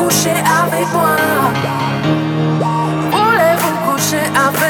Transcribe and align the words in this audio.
coucher 0.00 0.30
avec 0.30 0.86
moi. 0.92 1.16
Voulez-vous 3.12 3.92
coucher 3.92 4.24
avec 4.34 4.60
moi 4.60 4.69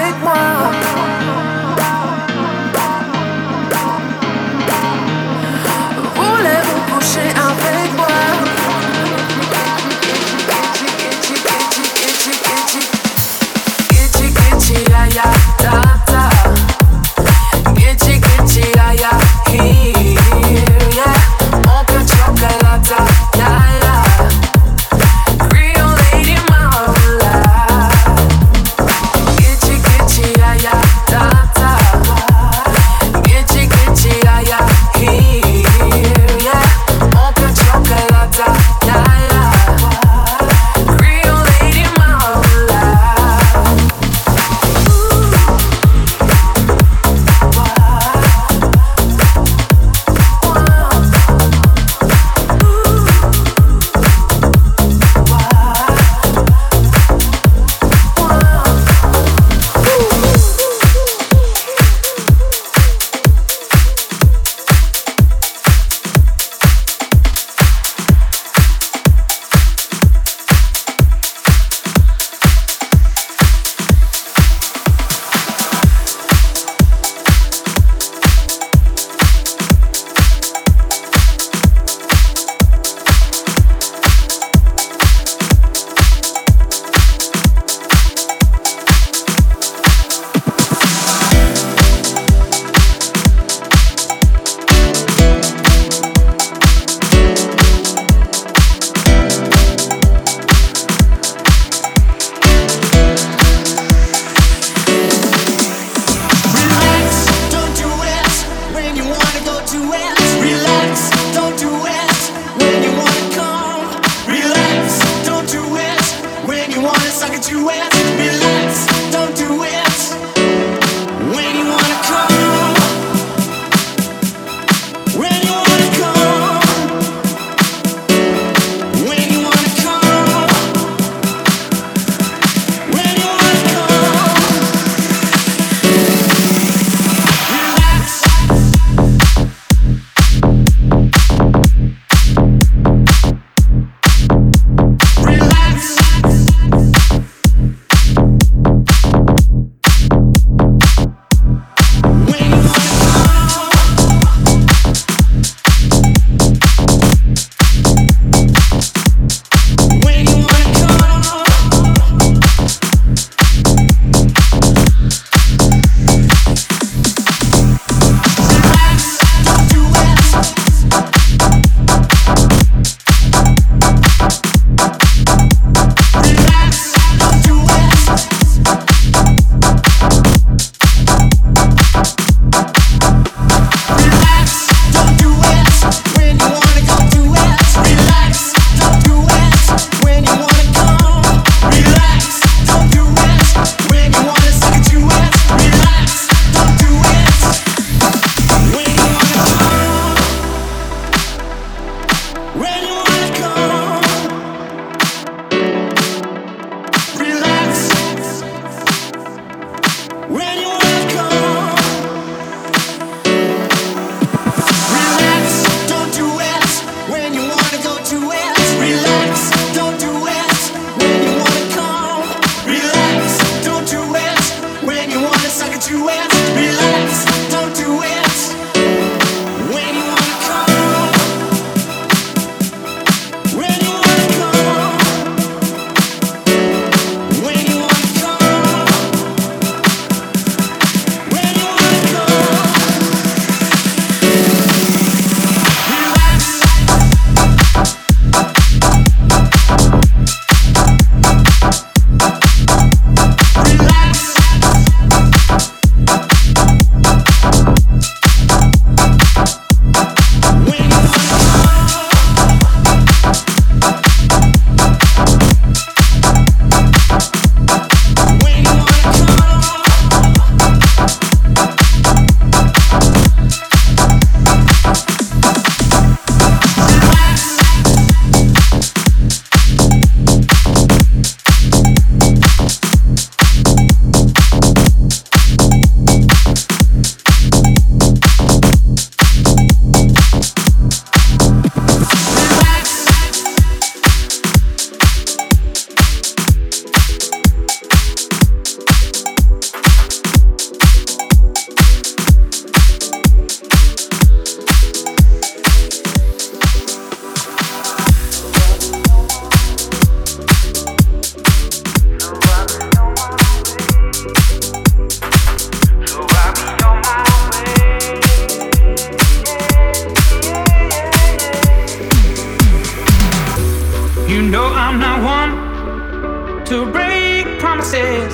to 326.71 326.87
break 326.87 327.59
promises. 327.59 328.33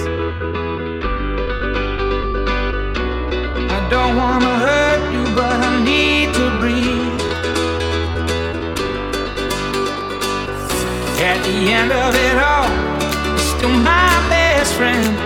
I 3.77 3.89
don't 3.89 4.15
wanna 4.15 4.59
hurt 4.67 5.03
you, 5.15 5.25
but 5.35 5.57
I 5.71 5.83
need 5.83 6.35
to 6.35 6.47
breathe. 6.61 7.21
At 11.31 11.39
the 11.47 11.57
end 11.79 11.91
of 11.93 12.15
it 12.27 12.37
all, 12.51 12.69
you're 13.25 13.39
still 13.39 13.71
my 13.71 14.13
best 14.29 14.75
friend. 14.75 15.17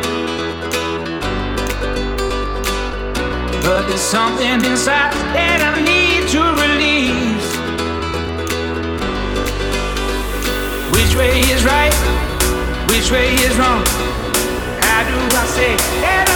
But 3.65 3.89
there's 3.89 4.01
something 4.01 4.65
inside 4.71 5.15
that 5.35 5.61
I 5.69 5.73
need 5.83 6.29
to 6.35 6.43
release. 6.63 7.51
Which 10.95 11.13
way 11.17 11.41
is 11.53 11.65
right? 11.65 12.10
which 13.01 13.13
way 13.13 13.33
is 13.33 13.57
wrong? 13.57 13.83
How 14.83 15.03
do 15.09 15.17
I 15.35 15.47
say? 15.47 16.30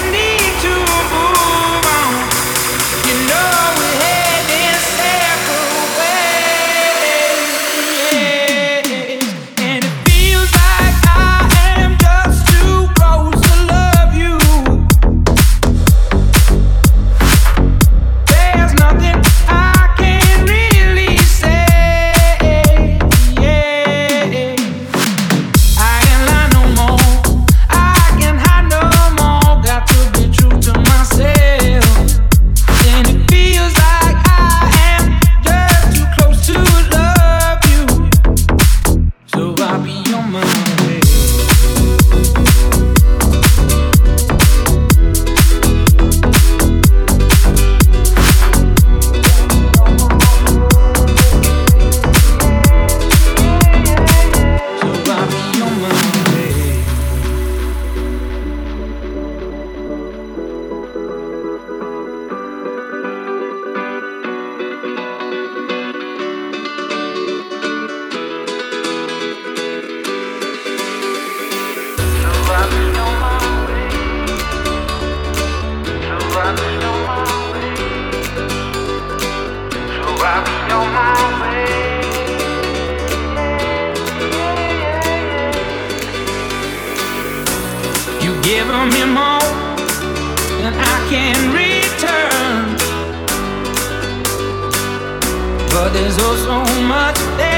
there's 95.95 96.17
oh 96.19 96.35
so 96.45 96.83
much 96.89 97.17
there. 97.39 97.54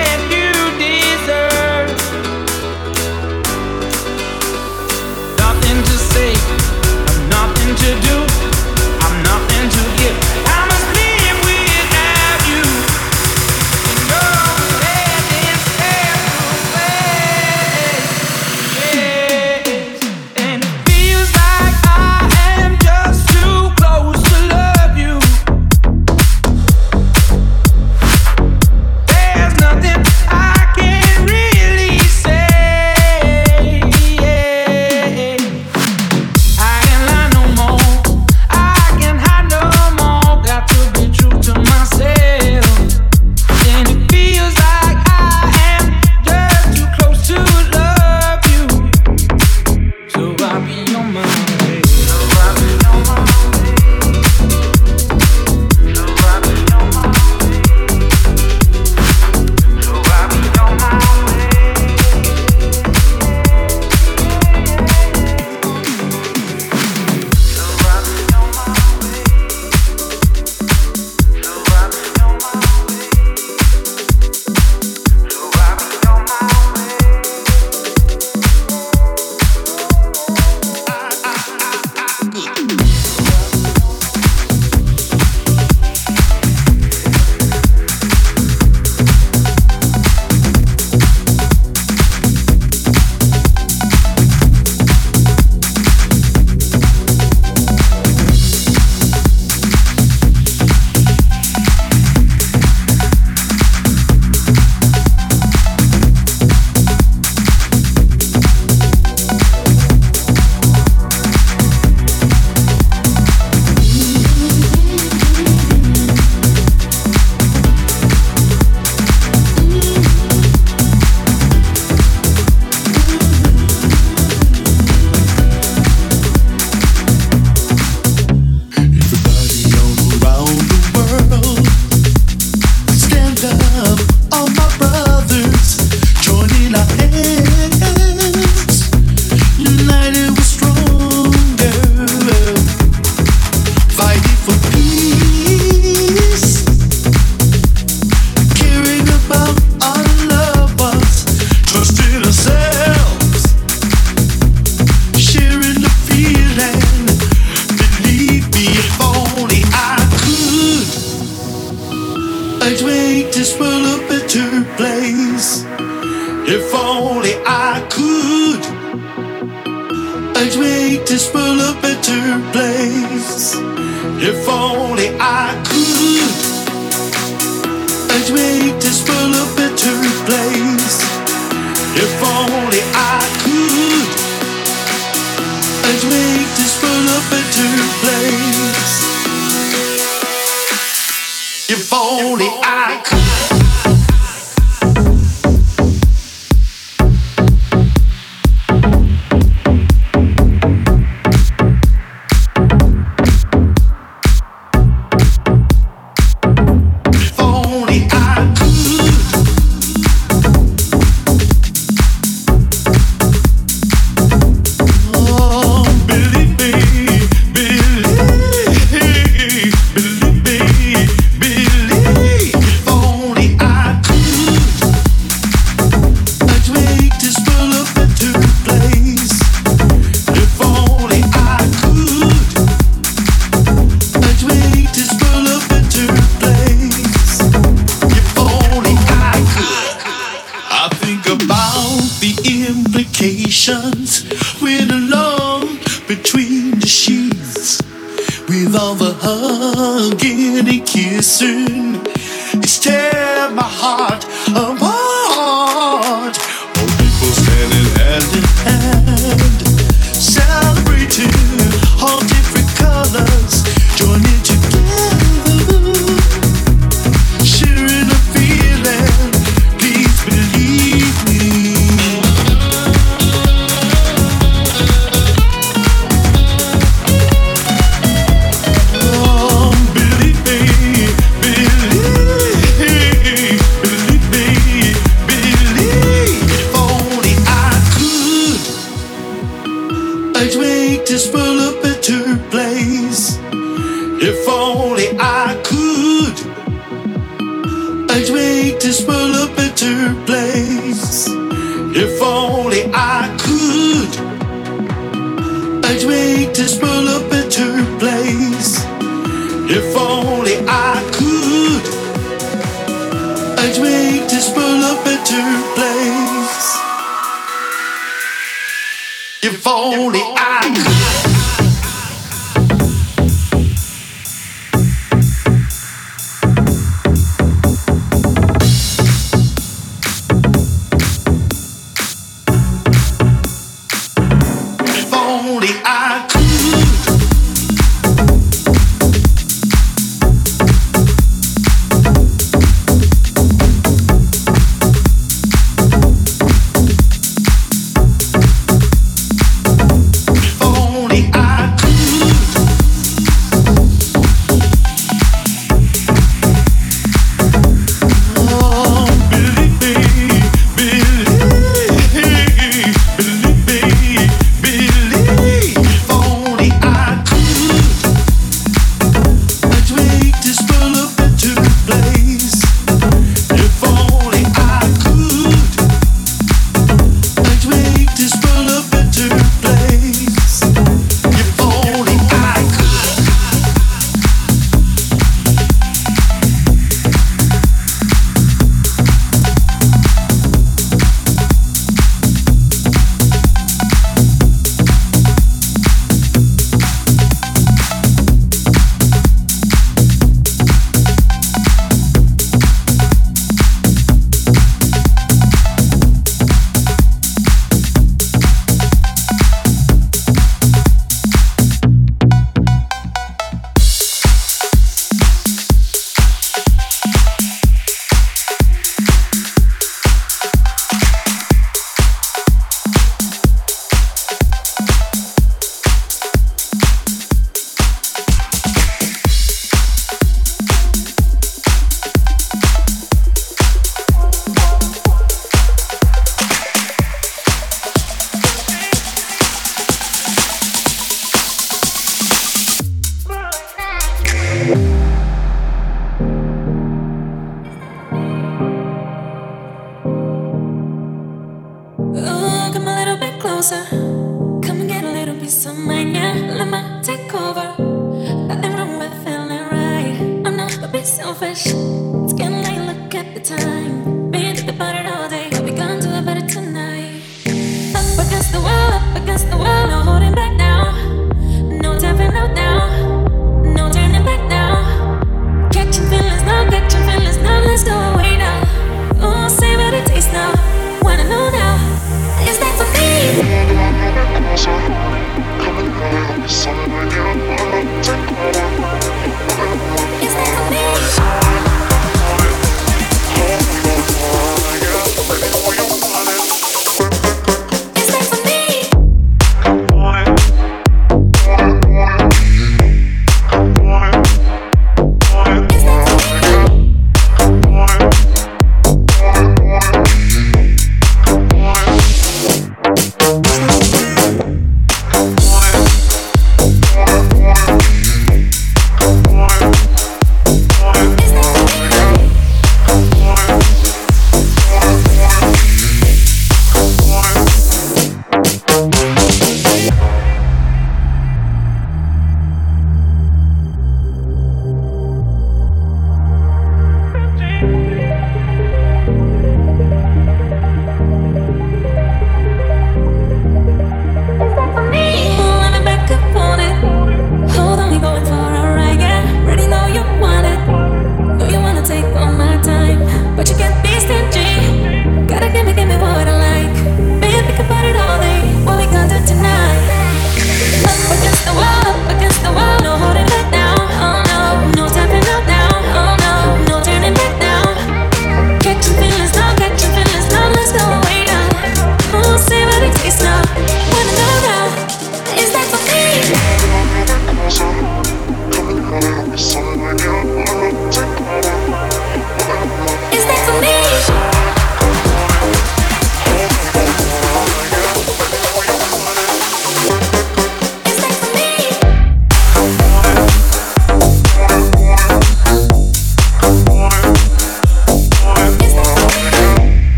Against 319.67 320.13
the 320.13 320.19
wall, 320.19 320.46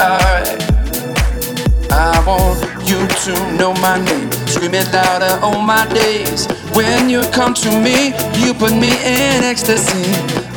Alright. 0.00 0.62
I 1.92 2.24
want 2.26 2.88
you 2.88 3.06
to 3.06 3.32
know 3.58 3.74
my 3.74 4.02
name. 4.02 4.32
Scream 4.48 4.72
it 4.72 4.90
louder 4.94 5.38
all 5.44 5.60
my 5.60 5.86
days. 5.92 6.46
When 6.72 7.10
you 7.10 7.20
come 7.32 7.52
to 7.54 7.68
me, 7.68 8.14
you 8.40 8.54
put 8.54 8.72
me 8.72 8.92
in 9.04 9.44
ecstasy. 9.44 10.08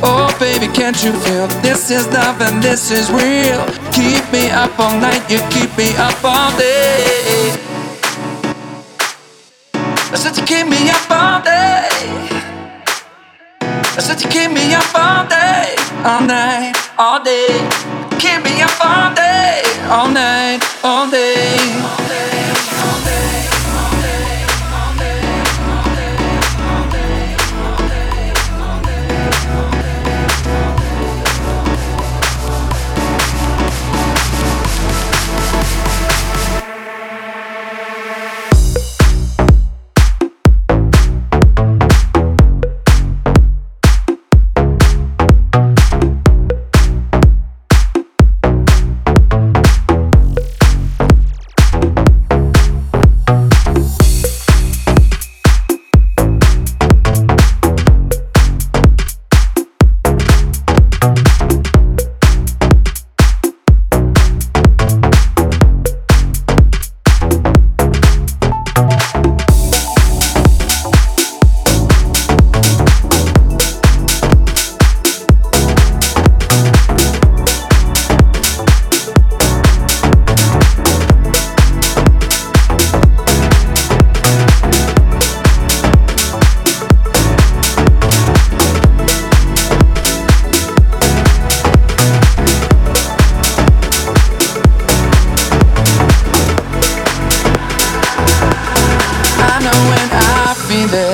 Oh, 0.02 0.34
baby, 0.40 0.66
can't 0.72 0.96
you 1.04 1.12
feel 1.12 1.46
this 1.60 1.90
is 1.90 2.06
love 2.08 2.40
and 2.40 2.62
this 2.62 2.90
is 2.90 3.10
real? 3.10 3.66
Keep 3.92 4.32
me 4.32 4.48
up 4.48 4.78
all 4.78 4.98
night, 4.98 5.28
you 5.30 5.40
keep 5.50 5.76
me 5.76 5.94
up 5.96 6.24
all 6.24 6.50
day. 6.56 7.52
I 9.74 10.16
said 10.16 10.38
you 10.38 10.44
keep 10.46 10.66
me 10.68 10.88
up 10.88 11.10
all 11.10 11.42
day. 11.42 11.88
I 13.60 14.00
said 14.00 14.22
you 14.22 14.28
keep 14.30 14.50
me 14.52 14.72
up 14.72 14.94
all 14.94 15.26
day, 15.28 15.76
all 16.02 16.22
night, 16.22 16.74
all 16.96 17.22
day. 17.22 18.03
Keep 18.18 18.44
me 18.44 18.62
up 18.62 18.70
all 18.84 19.14
day, 19.14 19.62
all 19.90 20.10
night, 20.10 20.60
all 20.82 21.10
day. 21.10 21.63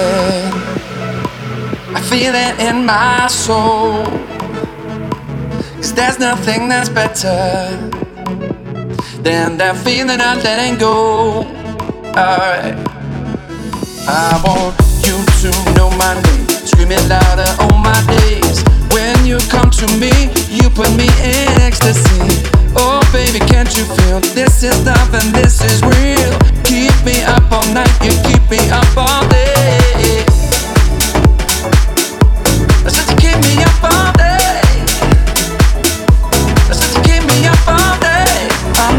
Feel 0.01 1.95
I 1.95 2.01
feel 2.01 2.35
it 2.35 2.61
in 2.61 2.87
my 2.87 3.27
soul. 3.27 4.05
Cause 5.77 5.93
there's 5.95 6.19
nothing 6.19 6.69
that's 6.69 6.89
better 6.89 7.77
than 9.23 9.57
that 9.59 9.77
feeling 9.85 10.21
I'm 10.21 10.39
letting 10.43 10.79
go. 10.79 11.45
Alright. 12.17 12.77
I 14.09 14.43
want 14.45 14.77
you 15.07 15.17
to 15.43 15.51
know 15.75 15.91
my 15.97 16.15
name, 16.23 16.49
scream 16.49 16.93
it 16.93 17.05
louder 17.09 17.51
all 17.61 17.79
my 17.79 18.01
days. 18.07 18.63
When 18.93 19.25
you 19.25 19.39
come 19.49 19.71
to 19.71 19.87
me, 19.99 20.13
you 20.49 20.69
put 20.71 20.91
me 20.97 21.09
in 21.23 21.61
ecstasy. 21.61 22.60
Oh, 22.77 23.01
baby, 23.12 23.39
can't 23.41 23.75
you 23.77 23.85
feel 23.85 24.21
this 24.35 24.62
is 24.62 24.85
love 24.87 25.14
and 25.14 25.35
this 25.35 25.61
is 25.62 25.83
real? 25.83 26.39
Keep 26.64 26.95
me 27.05 27.23
up 27.25 27.51
all 27.51 27.66
night, 27.75 27.91
you 28.03 28.12
keep 28.23 28.43
me 28.51 28.59
up 28.71 28.97
all 28.97 29.27
day. 29.29 30.25
Said 32.87 33.09
you 33.11 33.16
keep 33.16 33.39
me 33.43 33.62
up 33.62 33.83
all 33.83 34.12
day. 34.14 34.61
Said 36.71 36.91
you 36.95 37.03
keep 37.03 37.23
me 37.27 37.47
up 37.47 37.68
all 37.68 37.99
day, 37.99 38.49
all 38.79 38.95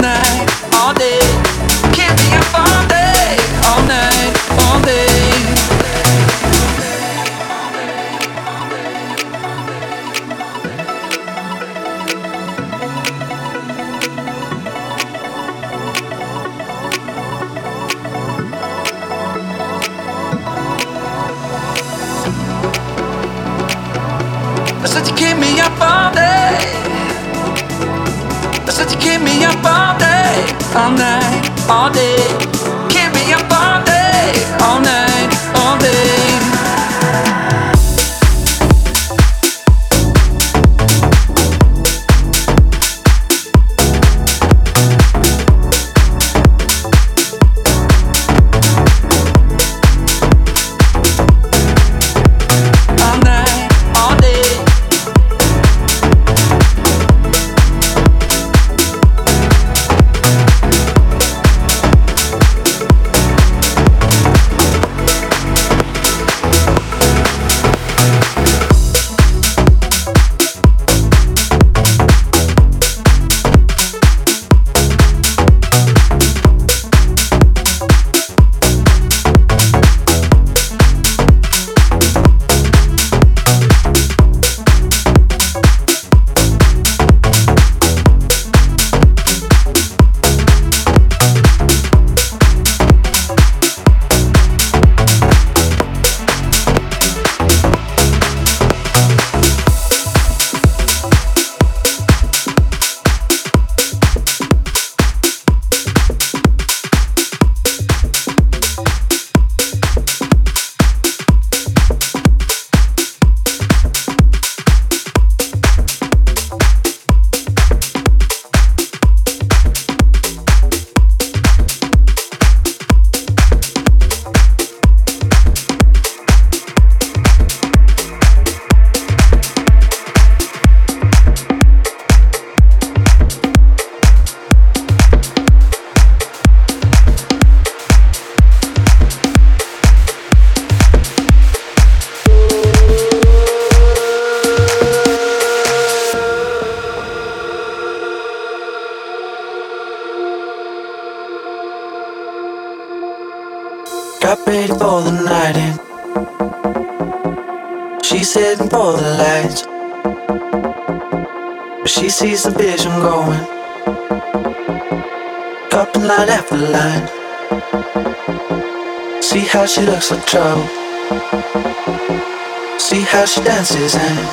she 173.32 173.41
dances 173.43 173.95
and 173.95 174.27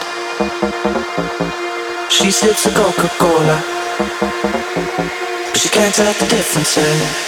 she 2.11 2.33
sips 2.33 2.67
a 2.67 2.71
Coca-Cola, 2.71 3.63
but 5.47 5.57
she 5.57 5.69
can't 5.69 5.95
tell 5.95 6.13
the 6.15 6.27
difference. 6.27 6.77
Eh? 6.79 7.28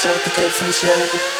took 0.00 0.24
the 0.24 0.30
different 0.30 0.72
shape 0.72 1.39